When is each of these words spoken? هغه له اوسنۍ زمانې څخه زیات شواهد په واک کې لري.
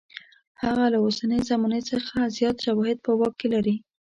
هغه 0.63 0.85
له 0.93 0.97
اوسنۍ 1.05 1.39
زمانې 1.49 1.81
څخه 1.91 2.15
زیات 2.37 2.57
شواهد 2.65 2.97
په 3.05 3.11
واک 3.19 3.33
کې 3.39 3.47
لري. 3.53 3.75